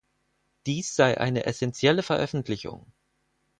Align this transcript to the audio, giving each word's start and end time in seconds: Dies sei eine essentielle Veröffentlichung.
Dies 0.65 0.95
sei 0.95 1.19
eine 1.19 1.45
essentielle 1.45 2.01
Veröffentlichung. 2.01 2.91